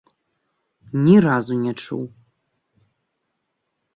Ні 1.03 1.15
разу 1.25 1.57
не 1.67 1.73
чуў. 1.83 2.01